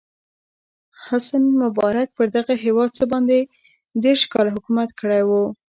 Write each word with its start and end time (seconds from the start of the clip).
حسن 1.07 1.43
مبارک 1.63 2.07
پر 2.17 2.25
دغه 2.35 2.53
هېواد 2.65 2.89
څه 2.97 3.03
باندې 3.11 3.37
دېرش 4.03 4.21
کاله 4.33 4.51
حکومت 4.55 4.89
کړی 4.99 5.21
و. 5.27 5.31